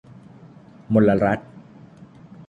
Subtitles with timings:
[0.93, 1.39] มลรัฐ